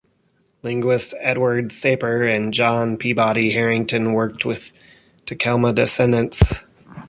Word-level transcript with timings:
Linguists 0.63 1.13
Edward 1.19 1.69
Sapir 1.69 2.23
and 2.27 2.51
John 2.51 2.97
Peabody 2.97 3.51
Harrington 3.51 4.13
worked 4.13 4.45
with 4.45 4.71
Takelma 5.27 5.75
descendants. 5.75 6.65